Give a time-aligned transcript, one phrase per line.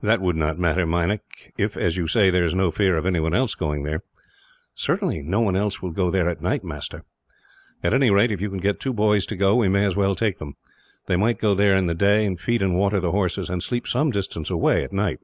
[0.00, 3.32] "That would not matter, Meinik, if as you say, there is no fear of anyone
[3.34, 4.00] else going there."
[4.74, 7.04] "Certainly, no one else will go there at night, master."
[7.80, 10.16] "At any rate, if you can get two boys to go, we may as well
[10.16, 10.56] take them.
[11.06, 13.86] They might go there in the day, and feed and water the horses; and sleep
[13.86, 15.20] some distance away, at night."